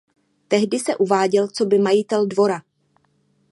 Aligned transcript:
Tehdy 0.47 0.79
se 0.79 0.95
uváděl 0.97 1.47
coby 1.47 1.79
majitel 1.79 2.25
dvora. 2.25 2.61